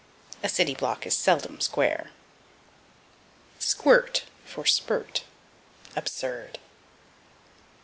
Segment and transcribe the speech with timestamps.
[0.41, 2.09] A city block is seldom square.
[3.59, 5.25] Squirt for Spurt.
[5.95, 6.57] Absurd.